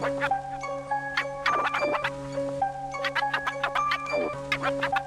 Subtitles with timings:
[0.00, 0.28] Ha ha
[4.92, 4.99] ha!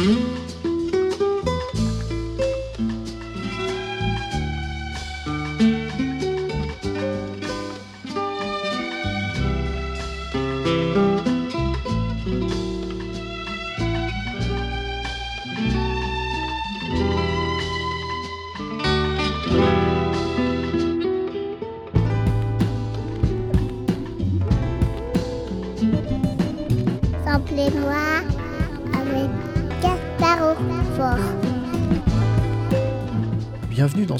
[0.00, 0.39] Mm-hmm.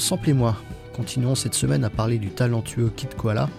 [0.01, 0.57] Sample et moi.
[0.93, 3.49] Continuons cette semaine à parler du talentueux Kid Koala,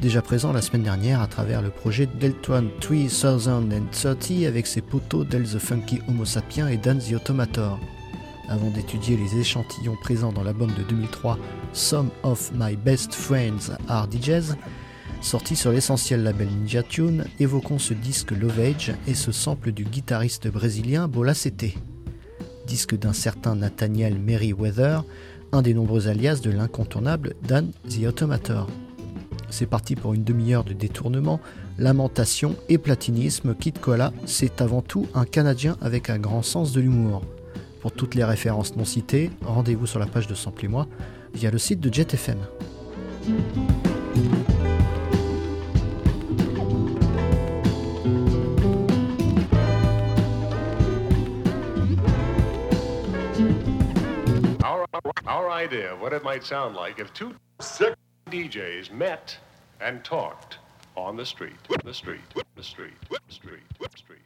[0.00, 5.42] déjà présent la semaine dernière à travers le projet Deltron 3030 avec ses poteaux Del
[5.42, 7.80] the Funky Homo Sapiens et Dan the Automator.
[8.48, 11.36] Avant d'étudier les échantillons présents dans l'album de 2003
[11.72, 14.54] Some of My Best Friends Are DJs,
[15.20, 19.82] sorti sur l'essentiel label Ninja Tune, évoquons ce disque Love Age et ce sample du
[19.82, 21.74] guitariste brésilien Bola Cete.
[22.68, 25.02] Disque d'un certain Nathaniel Merriweather,
[25.52, 28.68] un des nombreux alias de l'incontournable Dan the Automator.
[29.50, 31.40] C'est parti pour une demi-heure de détournement,
[31.78, 33.54] lamentation et platinisme.
[33.54, 37.22] Kid Koala, c'est avant tout un Canadien avec un grand sens de l'humour.
[37.80, 40.86] Pour toutes les références non citées, rendez-vous sur la page de Sample moi
[41.34, 42.38] via le site de JetFM.
[55.60, 57.94] Idea of what it might sound like if two sick
[58.30, 59.36] DJs met
[59.82, 60.56] and talked
[60.96, 61.52] on the street,
[61.84, 62.20] the street,
[62.56, 64.20] the street, the street, the street.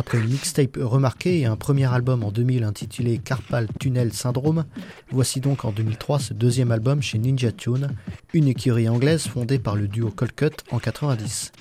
[0.00, 4.64] Après une mixtape remarquée et un premier album en 2000 intitulé Carpal Tunnel Syndrome,
[5.10, 7.90] voici donc en 2003 ce deuxième album chez Ninja Tune,
[8.32, 11.52] une écurie anglaise fondée par le duo Colcut en 90.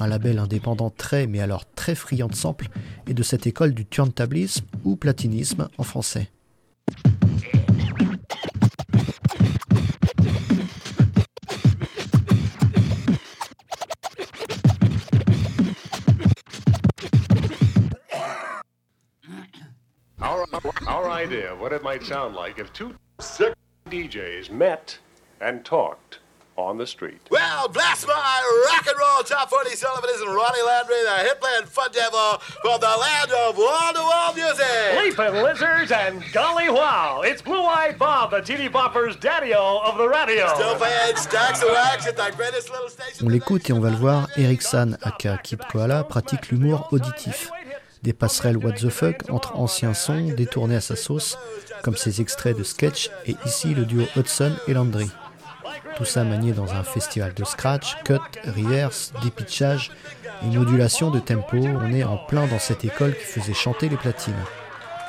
[0.00, 2.68] Un label indépendant très mais alors très friand de samples
[3.06, 6.28] et de cette école du turntablisme ou platinisme en français.
[21.68, 23.52] What it might sound like if two sick
[23.90, 24.96] DJs met
[25.42, 26.18] and talked
[26.56, 27.20] on the street.
[27.30, 31.90] Well, bless my rock and roll top 40 Sullivan and Ronnie Landry, the hitland fun
[31.92, 34.64] devil from the land of wall-to-wall music.
[34.96, 40.48] Leaping lizards and golly wow, it's Blue-Eyed Bob, the teeny bopper's daddy-o of the radio.
[40.54, 43.26] Still playing stacks of wax at the greatest little station.
[43.26, 47.50] On l'écoute et on va le voir, Eric San, aka Kid Koala, pratique l'humour auditif.
[48.02, 51.38] Des passerelles what the fuck entre anciens sons détournés à sa sauce,
[51.82, 55.10] comme ces extraits de sketch et ici le duo Hudson et Landry.
[55.96, 59.90] Tout ça manié dans un festival de scratch, cut, reverse, dépitchage
[60.44, 61.56] et modulation de tempo.
[61.56, 64.34] On est en plein dans cette école qui faisait chanter les platines.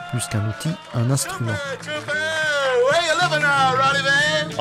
[0.10, 1.54] Plus qu'un outil, un instrument.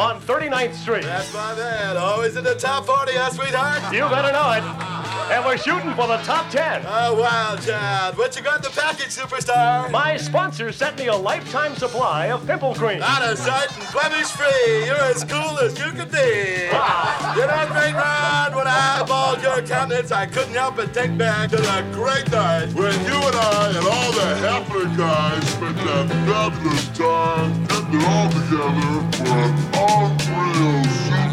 [0.01, 1.03] On 39th Street.
[1.03, 1.97] That's my man.
[1.97, 3.93] Always in the top 40, huh, sweetheart?
[3.93, 4.98] You better know it.
[5.31, 6.85] And we're shooting for the top 10.
[6.87, 8.17] Oh, wild child.
[8.17, 9.91] What you got in the package, superstar?
[9.91, 13.03] My sponsor sent me a lifetime supply of pimple cream.
[13.03, 14.87] Out of sight and blemish free.
[14.87, 16.69] You're as cool as you can be.
[16.73, 17.35] Ah.
[17.37, 18.57] you know, great run.
[18.57, 22.73] When I eyeballed your countenance, I couldn't help but think back to the great night
[22.73, 28.07] when you and I and all the Hefner guys spent that fabulous time getting it
[28.09, 31.28] all together for an unreal super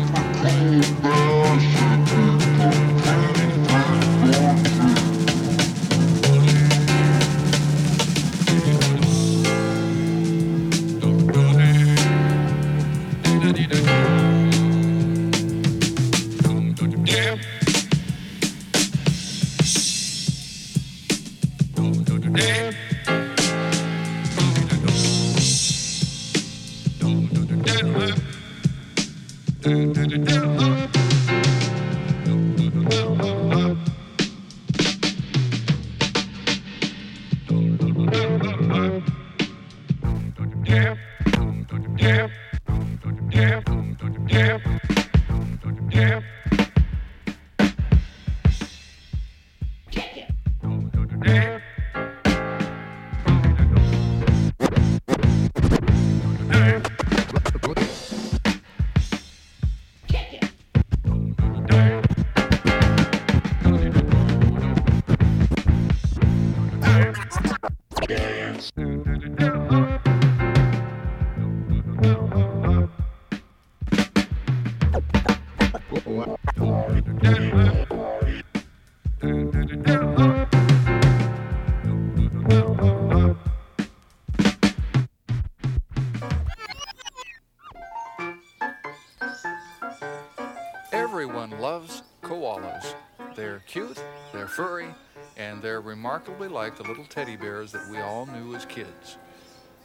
[95.66, 99.18] they're remarkably like the little teddy bears that we all knew as kids.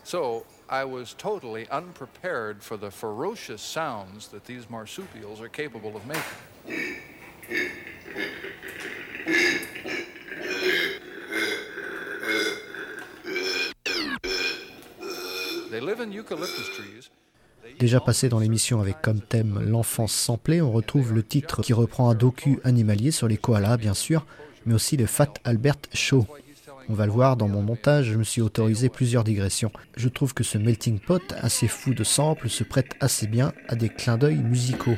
[0.04, 6.06] So I was totally unprepared for the ferocious sounds that these marsupials are capable of
[6.06, 6.22] making.
[17.78, 22.10] Déjà passé dans l'émission avec comme thème l'enfance samplée, on retrouve le titre qui reprend
[22.10, 24.26] un docu animalier sur les koalas, bien sûr,
[24.70, 26.28] mais aussi le Fat Albert Show.
[26.88, 29.72] On va le voir dans mon montage, je me suis autorisé plusieurs digressions.
[29.96, 33.74] Je trouve que ce melting pot, assez fou de samples, se prête assez bien à
[33.74, 34.94] des clins d'œil musicaux.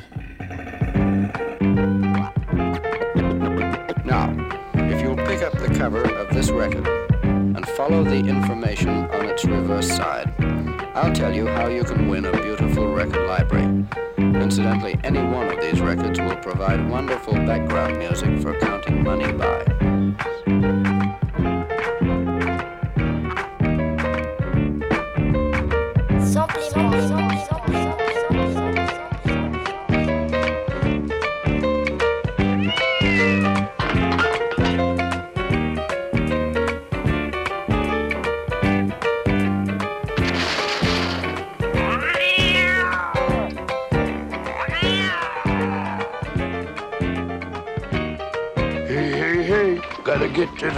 [10.95, 13.85] I'll tell you how you can win a beautiful record library.
[14.17, 20.92] Incidentally, any one of these records will provide wonderful background music for counting money by.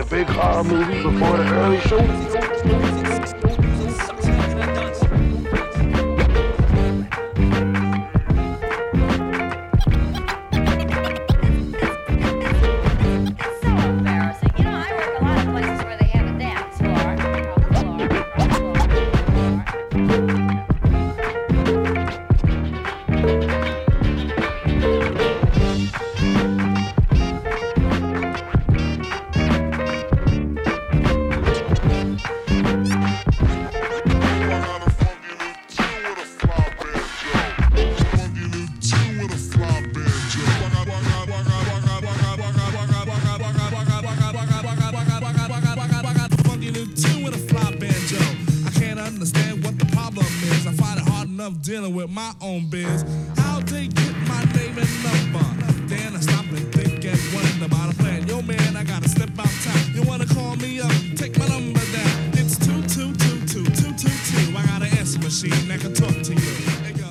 [0.10, 3.05] Big horror movie before the early show.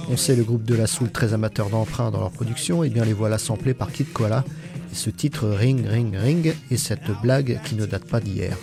[0.08, 3.04] On sait le groupe de la Soul très amateur d'emprunt dans leur production, et bien
[3.04, 4.44] les voilà samplés par Kid Koala,
[4.94, 8.56] ce titre Ring Ring Ring et cette blague qui ne date pas d'hier.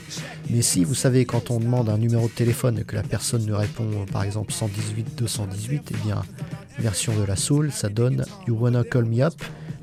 [0.50, 3.46] Mais si vous savez quand on demande un numéro de téléphone et que la personne
[3.46, 6.22] ne répond par exemple 118 218, et bien
[6.80, 9.36] version de la Soul, ça donne You wanna call me up,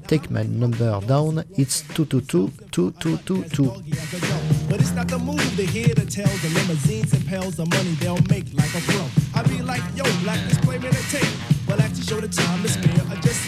[0.06, 3.70] take my number down, it's 222 2222.
[4.68, 6.04] But it's not the move to hear the
[6.54, 9.04] limousines and pals of money they'll make like a pro.
[9.34, 11.28] I be like, yo, black display me the tape.
[11.68, 13.47] Well, actually show the time to spare or just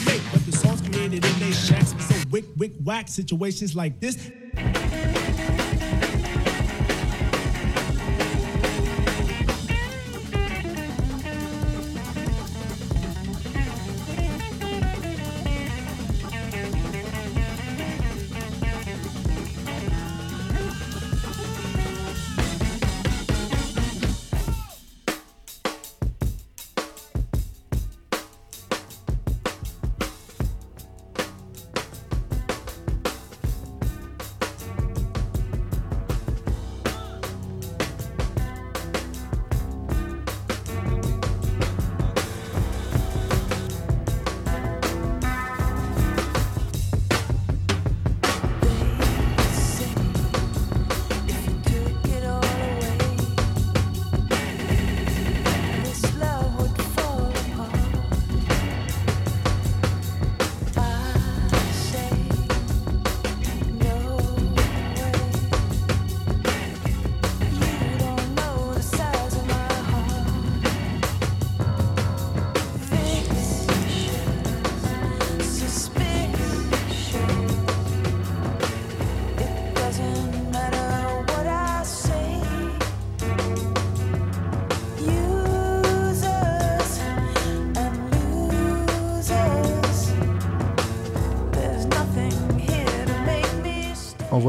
[0.90, 1.94] stagnated in their shacks.
[2.06, 4.30] So wick, wick, whack situations like this.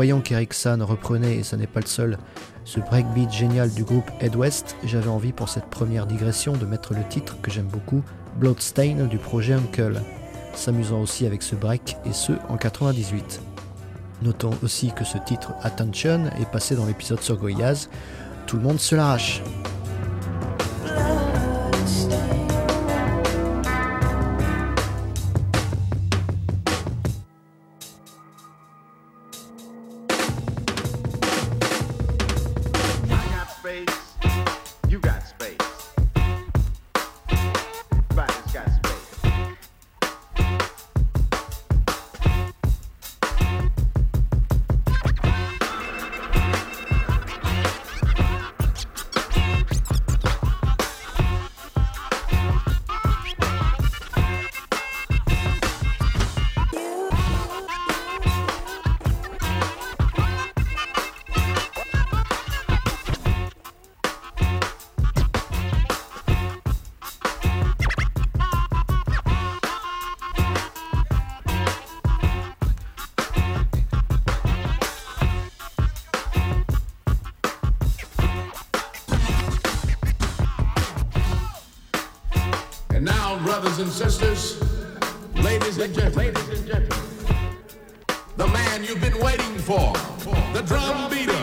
[0.01, 2.17] Voyant qu'Erickson reprenait, et ce n'est pas le seul,
[2.65, 6.95] ce breakbeat génial du groupe Ed West, j'avais envie pour cette première digression de mettre
[6.95, 8.01] le titre que j'aime beaucoup,
[8.37, 10.01] Bloodstain du projet Uncle,
[10.55, 13.41] s'amusant aussi avec ce break et ce en 98.
[14.23, 17.87] Notons aussi que ce titre Attention est passé dans l'épisode sur Goyaz,
[18.47, 19.43] tout le monde se l'arrache.
[33.71, 34.00] face.
[85.81, 86.33] And gentlemen,
[88.37, 89.91] the man you've been waiting for,
[90.53, 91.33] the drum beater,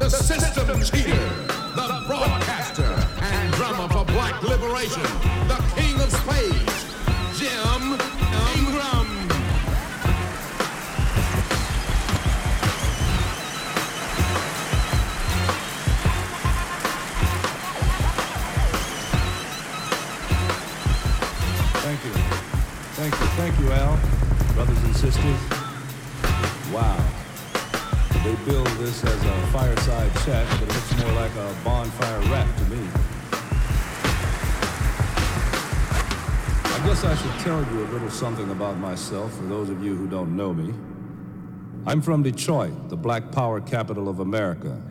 [0.00, 1.28] the system cheater,
[1.76, 2.82] the broadcaster.
[3.20, 5.02] And drummer for black liberation,
[25.22, 25.40] Brothers.
[26.72, 26.98] Wow.
[28.24, 32.56] They build this as a fireside chat, but it looks more like a bonfire rap
[32.56, 32.88] to me.
[36.64, 39.94] I guess I should tell you a little something about myself for those of you
[39.94, 40.74] who don't know me.
[41.86, 44.82] I'm from Detroit, the black power capital of America.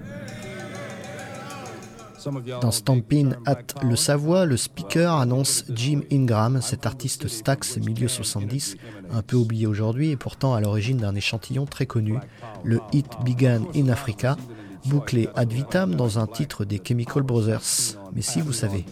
[2.62, 8.76] Dans Stampin' at Le Savoie, le speaker annonce Jim Ingram, cet artiste Stax milieu 70,
[9.12, 12.18] un peu oublié aujourd'hui et pourtant à l'origine d'un échantillon très connu,
[12.64, 14.38] le Hit Began in Africa,
[14.86, 17.98] bouclé ad vitam dans un titre des Chemical Brothers.
[18.14, 18.86] Mais si vous savez.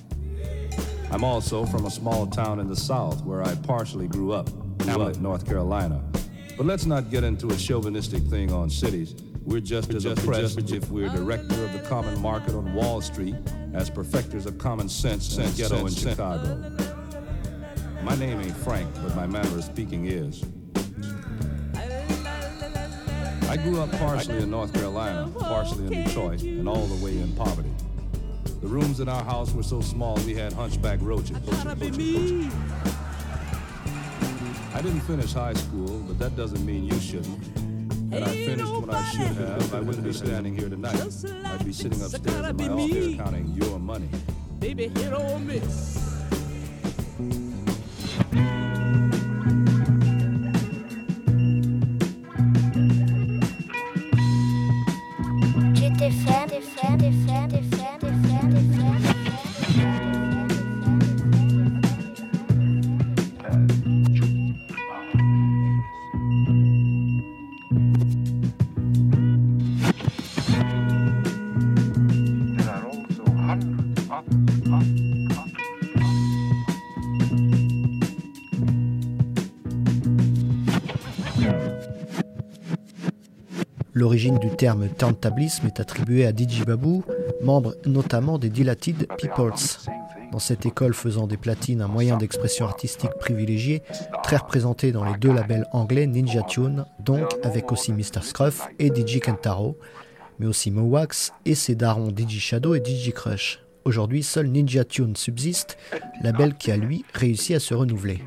[1.11, 4.49] I'm also from a small town in the South where I partially grew up,
[4.87, 6.01] Hamlet, North Carolina.
[6.57, 9.15] But let's not get into a chauvinistic thing on cities.
[9.43, 13.35] We're just as just oppressed if we're director of the common market on Wall Street
[13.73, 16.75] as perfecters of common sense in a ghetto in Chicago.
[18.03, 20.43] My name ain't Frank, but my manner of speaking is.
[23.49, 27.33] I grew up partially in North Carolina, partially in Detroit, and all the way in
[27.33, 27.73] poverty.
[28.61, 31.37] The rooms in our house were so small we had hunchback roaches.
[34.71, 37.58] I didn't finish high school, but that doesn't mean you shouldn't.
[38.11, 40.95] Had I finished what I should have, I wouldn't be standing here tonight.
[40.95, 44.09] I'd be sitting upstairs in my office counting your money.
[44.59, 46.08] Baby, hit or miss.
[83.99, 87.03] L'origine du terme turntablisme est attribuée à DJ Babou,
[87.43, 89.89] membre notamment des Dilated Peoples.
[90.31, 93.83] Dans cette école faisant des platines un moyen d'expression artistique privilégié,
[94.23, 98.21] très représenté dans les deux labels anglais Ninja Tune, donc avec aussi Mr.
[98.21, 99.77] Scruff et DJ Kentaro,
[100.39, 103.59] mais aussi Mowax et ses darons DJ Shadow et DJ Crush.
[103.83, 105.77] Aujourd'hui, seul Ninja Tune subsiste,
[106.23, 108.21] label qui a lui réussi à se renouveler.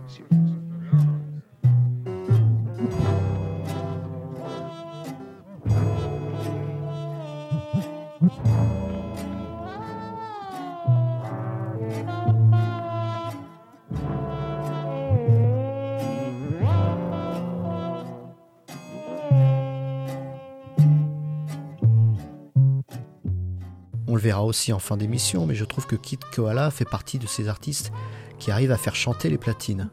[24.52, 27.90] Aussi en fin d'émission, mais je trouve que Kid Koala fait partie de ces artistes
[28.38, 29.88] qui arrivent à faire chanter les platines.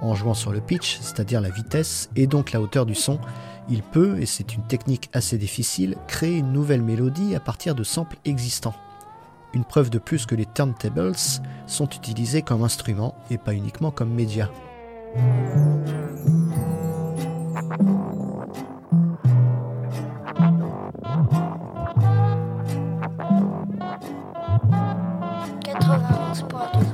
[0.00, 3.20] En jouant sur le pitch, c'est-à-dire la vitesse et donc la hauteur du son,
[3.68, 7.84] il peut, et c'est une technique assez difficile, créer une nouvelle mélodie à partir de
[7.84, 8.74] samples existants.
[9.52, 11.12] Une preuve de plus que les turntables
[11.66, 14.16] sont utilisés comme instrument et pas uniquement comme
[25.90, 26.89] Pozwala nam spot.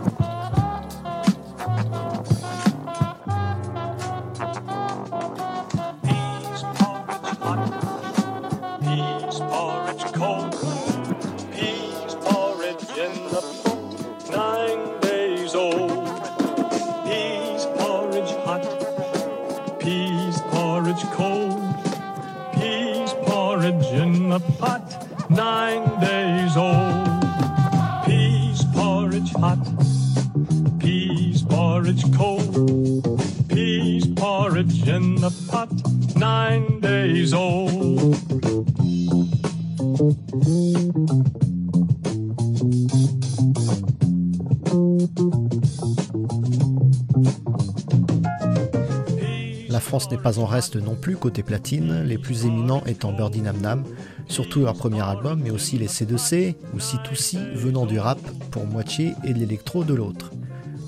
[50.26, 53.84] Pas en reste non plus côté platine, les plus éminents étant Birdie Nam Nam,
[54.26, 58.18] surtout leur premier album, mais aussi les C2C ou C2C venant du rap
[58.50, 60.32] pour moitié et de l'électro de l'autre.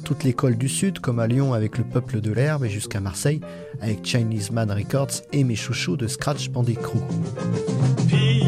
[0.03, 3.41] Toute l'école du Sud, comme à Lyon avec le Peuple de l'Herbe et jusqu'à Marseille
[3.81, 6.99] avec Chinese Man Records et mes chouchous de Scratch Bandit Crew.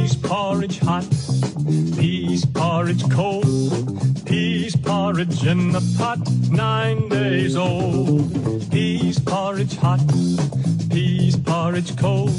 [0.01, 1.05] Peas porridge hot,
[1.99, 6.19] peas porridge cold, peas porridge in the pot,
[6.51, 8.71] nine days old.
[8.71, 10.01] Peas porridge hot,
[10.89, 12.33] peas porridge cold,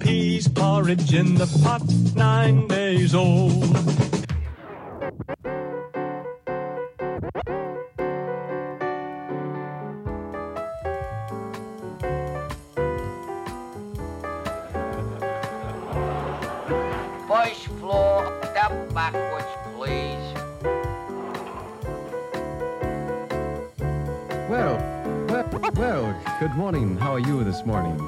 [0.00, 1.82] peas porridge in the pot,
[2.14, 4.05] nine days old.
[27.66, 27.98] How are you morning?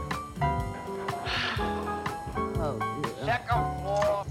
[3.24, 4.24] Second floor.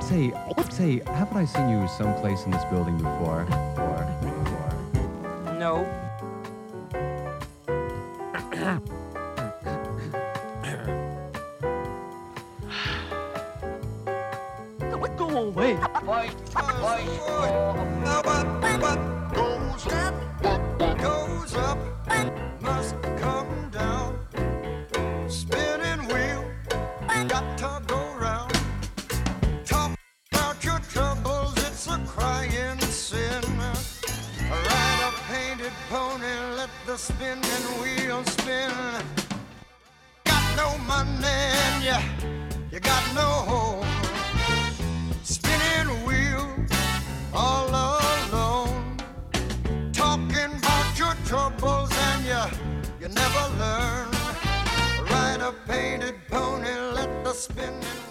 [0.00, 0.32] Say,
[0.70, 3.46] say, haven't I seen you someplace in this building before?
[3.76, 4.04] Or,
[5.46, 5.52] or?
[5.58, 5.84] No.
[15.16, 15.76] Go away.
[16.06, 17.57] First, first floor.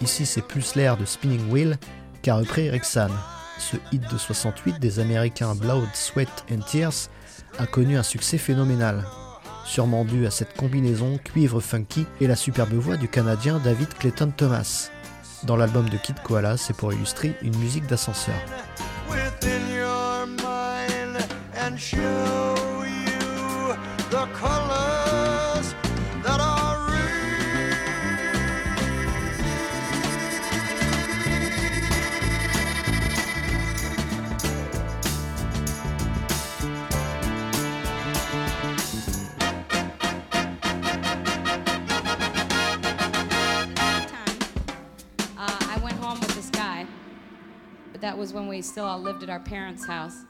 [0.00, 1.78] Ici, c'est plus l'air de Spinning Wheel
[2.22, 3.10] qu'a repris Eric San.
[3.58, 7.08] Ce hit de 68 des Américains Blood, Sweat and Tears
[7.58, 9.04] a connu un succès phénoménal,
[9.64, 14.32] sûrement dû à cette combinaison cuivre funky et la superbe voix du Canadien David Clayton
[14.36, 14.90] Thomas.
[15.42, 18.34] Dans l'album de Kid Koala, c'est pour illustrer une musique d'ascenseur.
[48.18, 50.24] Was when we still all lived at our parents' house.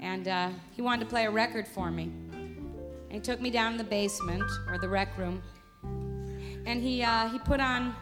[0.00, 2.04] And uh, he wanted to play a record for me.
[2.32, 5.42] And he took me down in the basement or the rec room,
[6.64, 7.94] and he uh, he put on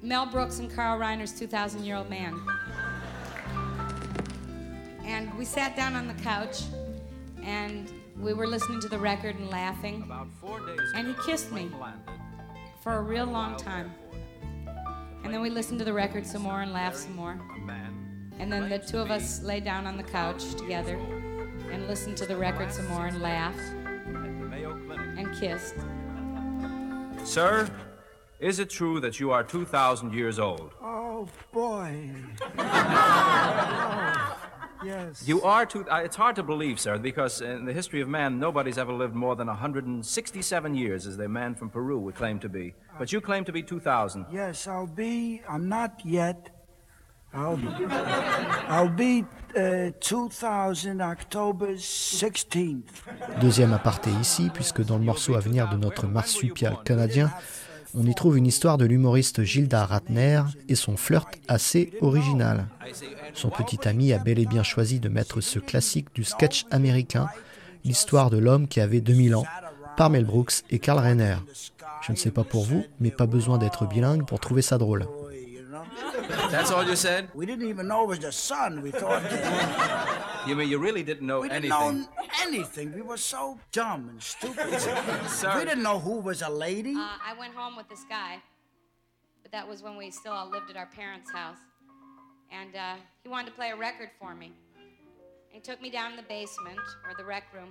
[0.00, 2.40] Mel Brooks and Carl Reiner's 2,000 Year Old Man.
[5.04, 6.62] And we sat down on the couch,
[7.42, 10.08] and we were listening to the record and laughing.
[10.94, 11.70] And he kissed me
[12.80, 13.92] for a real long time.
[15.24, 17.40] And then we listened to the record some more and laughed some more.
[18.38, 20.96] And then the two of us lay down on the couch together
[21.70, 23.58] and listened to the record some more and laughed
[25.16, 25.74] and kissed.
[27.24, 27.68] Sir,
[28.38, 30.72] is it true that you are 2,000 years old?
[30.80, 32.10] Oh boy.
[34.84, 35.26] Yes.
[35.26, 35.88] You are two.
[35.90, 39.14] Uh, it's hard to believe, sir, because in the history of man, nobody's ever lived
[39.14, 42.74] more than 167 years, as the man from Peru would claim to be.
[42.98, 44.26] But you claim to be 2,000.
[44.32, 45.42] Yes, I'll be.
[45.48, 46.50] I'm not yet.
[47.34, 52.82] I'll, be uh, 2000 October 16th.
[53.40, 57.30] Deuxième aparté ici, puisque dans le morceau à venir de notre marsupial canadien,
[57.94, 62.66] on y trouve une histoire de l'humoriste Gilda Ratner et son flirt assez original.
[63.34, 67.28] Son petit ami a bel et bien choisi de mettre ce classique du sketch américain,
[67.84, 69.46] l'histoire de l'homme qui avait 2000 ans,
[69.96, 71.36] par Mel Brooks et Karl Renner.
[72.02, 75.06] Je ne sais pas pour vous, mais pas besoin d'être bilingue pour trouver ça drôle.
[76.50, 77.28] That's all you said?
[77.34, 78.80] We didn't even know it was the sun.
[78.82, 79.22] We thought
[80.46, 81.62] You mean you really didn't know anything?
[81.62, 82.00] we didn't anything?
[82.02, 82.08] know
[82.42, 82.92] anything.
[82.94, 84.80] We were so dumb and stupid.
[85.28, 85.58] Sorry.
[85.60, 86.94] We didn't know who was a lady.
[86.94, 88.38] Uh, I went home with this guy,
[89.42, 91.58] but that was when we still all lived at our parents' house.
[92.50, 94.52] And uh, he wanted to play a record for me.
[95.50, 97.70] He took me down in the basement, or the rec room,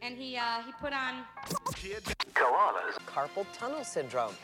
[0.00, 1.24] and he, uh, he put on
[2.34, 2.98] Koalas.
[3.06, 4.34] Carpal tunnel syndrome.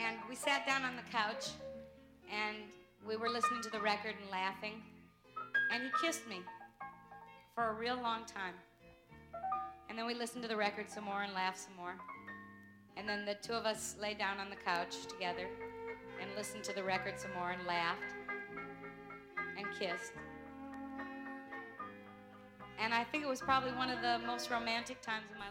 [0.00, 1.50] And we sat down on the couch
[2.30, 2.56] and
[3.06, 4.82] we were listening to the record and laughing.
[5.72, 6.40] And he kissed me
[7.54, 8.54] for a real long time.
[9.88, 11.94] And then we listened to the record some more and laughed some more.
[12.96, 15.46] And then the two of us lay down on the couch together
[16.20, 18.14] and listened to the record some more and laughed
[19.56, 20.12] and kissed.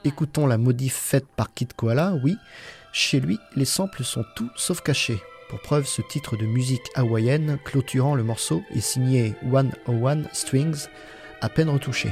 [0.03, 2.37] Écoutons la modif faite par Kid Koala, oui.
[2.93, 5.21] Chez lui, les samples sont tout sauf cachés.
[5.49, 10.87] Pour preuve, ce titre de musique hawaïenne clôturant le morceau est signé 101 Strings,
[11.41, 12.09] à peine retouché.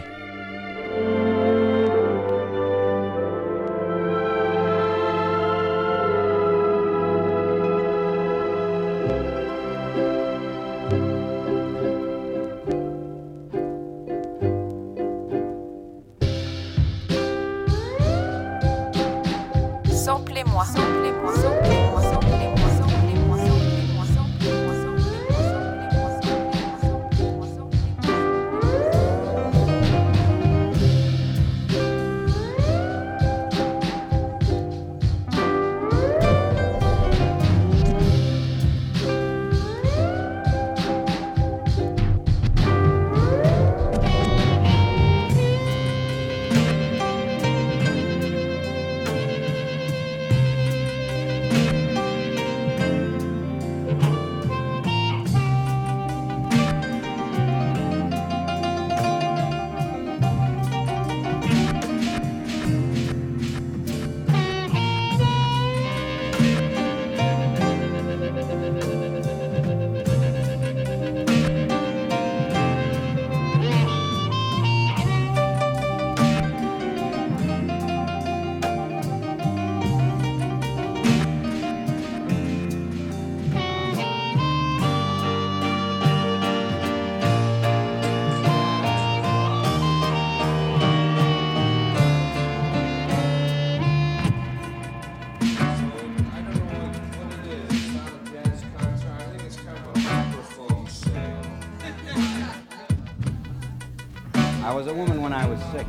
[104.94, 105.86] Woman when I was six.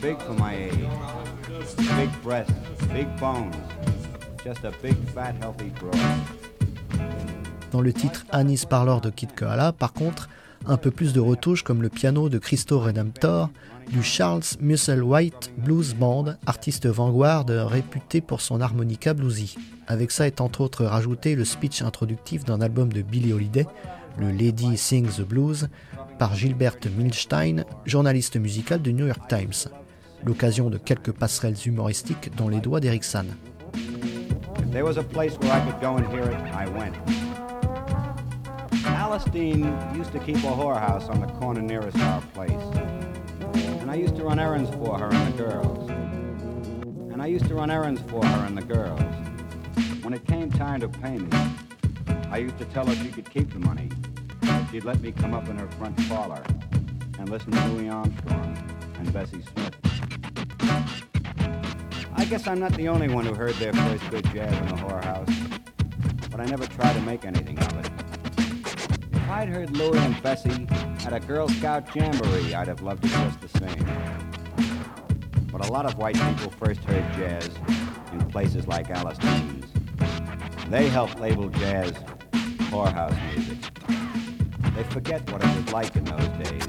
[0.00, 0.88] Big for my age.
[1.96, 2.52] Big breasts,
[2.92, 3.54] big bones.
[4.44, 5.96] Just a big, fat, healthy broad.
[7.72, 10.28] Dans le titre Anis Parlor de Kid Koala, par contre,
[10.66, 13.50] un peu plus de retouches comme le piano de Christo Redemptor,
[13.90, 19.56] du Charles Musselwhite Blues Band, artiste vanguard réputé pour son harmonica bluesy.
[19.86, 23.66] Avec ça est entre autres rajouté le speech introductif d'un album de Billie Holiday,
[24.18, 25.68] le Lady Sings the Blues,
[26.18, 29.68] par Gilbert Milstein, journaliste musical du New York Times.
[30.24, 33.26] L'occasion de quelques passerelles humoristiques dans les doigts d'Erickson.
[38.86, 39.62] Alice Dean
[39.96, 42.50] used to keep a whorehouse on the corner nearest our place.
[43.80, 45.90] And I used to run errands for her and the girls.
[47.12, 49.00] And I used to run errands for her and the girls.
[50.02, 51.28] When it came time to pay me,
[52.30, 53.88] I used to tell her she could keep the money.
[54.70, 56.42] She'd let me come up in her front parlor
[57.18, 58.56] and listen to Louis Armstrong
[58.98, 59.76] and Bessie Smith.
[62.16, 64.74] I guess I'm not the only one who heard their first good jazz in the
[64.74, 67.90] whorehouse, but I never tried to make anything of it.
[69.12, 70.66] If I'd heard Louis and Bessie
[71.06, 73.86] at a Girl Scout jamboree, I'd have loved it just the same.
[75.52, 77.50] But a lot of white people first heard jazz
[78.12, 79.66] in places like Alice Dean's.
[80.68, 81.92] They helped label jazz
[82.70, 83.58] whorehouse music.
[84.76, 86.66] They forget what it was like in those days.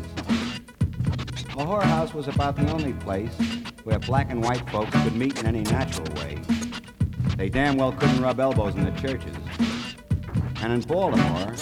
[1.58, 3.36] The whorehouse was about the only place
[3.84, 6.40] where black and white folks could meet in any natural way.
[7.36, 9.36] They damn well couldn't rub elbows in the churches.
[10.62, 11.54] And in Baltimore,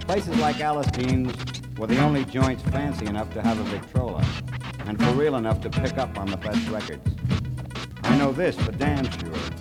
[0.00, 0.90] places like Alice
[1.78, 4.24] were the only joints fancy enough to have a Victrola
[4.86, 7.08] and for real enough to pick up on the best records.
[8.02, 9.51] I know this for damn sure.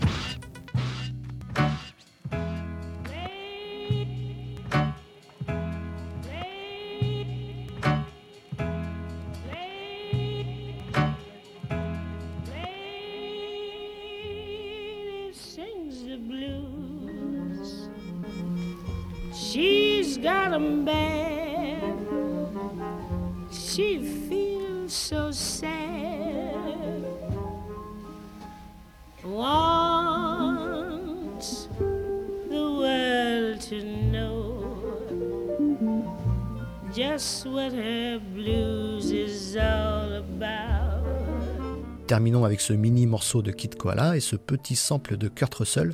[42.11, 45.93] Terminons avec ce mini morceau de Kid Koala et ce petit sample de Kurt Russell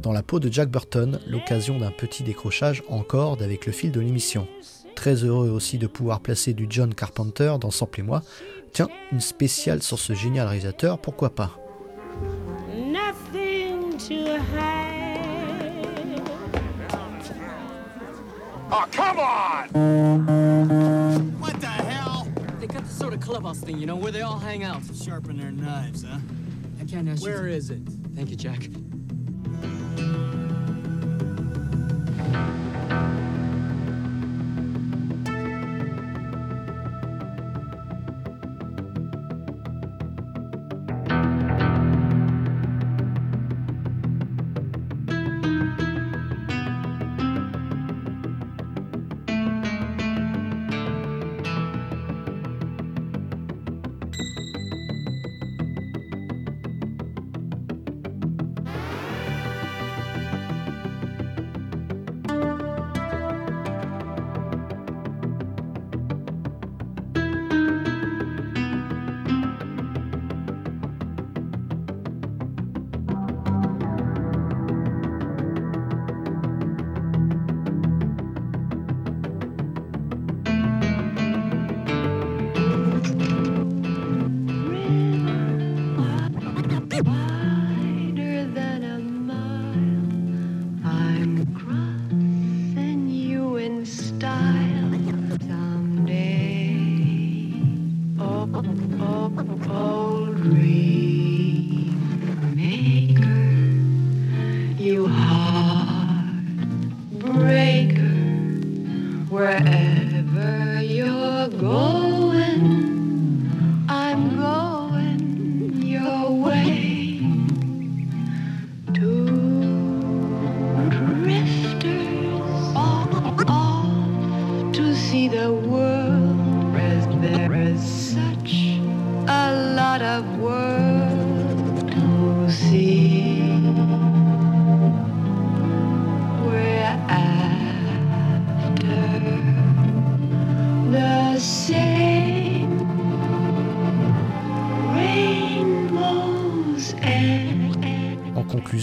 [0.00, 3.90] dans la peau de Jack Burton, l'occasion d'un petit décrochage en corde avec le fil
[3.90, 4.46] de l'émission.
[4.94, 8.22] Très heureux aussi de pouvoir placer du John Carpenter dans Sample et moi.
[8.72, 11.58] Tiens, une spéciale sur ce génial réalisateur, pourquoi pas?
[12.72, 14.86] Nothing to hide.
[18.70, 19.18] Oh, come
[19.74, 20.35] on!
[22.96, 24.82] Sort of clubhouse thing, you know, where they all hang out.
[24.94, 26.18] Sharpen their knives, huh?
[26.80, 27.28] I can't ask you.
[27.30, 27.80] Where is it?
[28.14, 28.68] Thank you, Jack.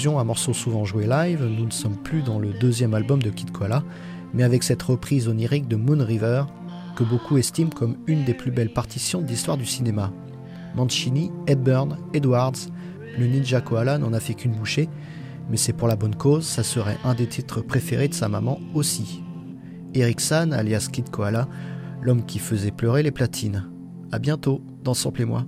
[0.04, 3.30] Conclusion, un morceau souvent joué live, nous ne sommes plus dans le deuxième album de
[3.30, 3.86] Kid Koala,
[4.34, 6.44] mais avec cette reprise onirique de Moon River,
[6.98, 10.12] que beaucoup estiment comme une des plus belles partitions de l'histoire du cinéma.
[10.76, 12.68] Mancini, Hepburn, Edwards,
[13.18, 14.90] le Ninja Koala n'en a fait qu'une bouchée,
[15.50, 18.60] mais c'est pour la bonne cause, ça serait un des titres préférés de sa maman
[18.74, 19.24] aussi.
[19.94, 21.48] Eric San, alias Kid Koala,
[22.02, 23.70] l'homme qui faisait pleurer les platines.
[24.12, 25.46] A bientôt dans Sample moi.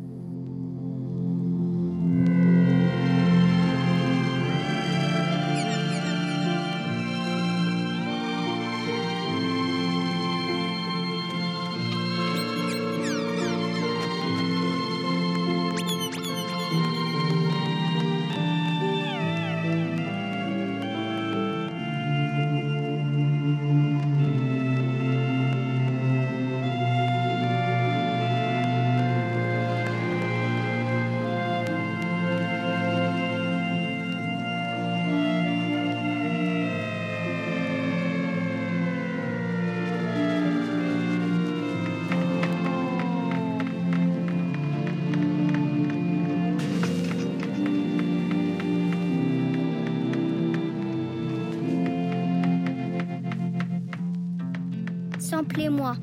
[55.56, 55.96] Samplez-moi.